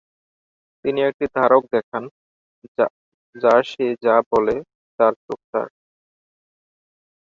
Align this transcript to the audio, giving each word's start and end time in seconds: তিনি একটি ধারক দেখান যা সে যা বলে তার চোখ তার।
তিনি 0.85 0.99
একটি 1.09 1.25
ধারক 1.35 1.63
দেখান 1.73 2.03
যা 3.35 3.55
সে 3.69 3.85
যা 4.05 4.15
বলে 4.31 4.55
তার 4.99 5.13
চোখ 5.25 5.39
তার। 5.51 5.67